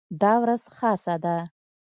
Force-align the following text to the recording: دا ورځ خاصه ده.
دا 0.21 0.33
ورځ 0.43 0.63
خاصه 0.77 1.15
ده. 1.23 1.35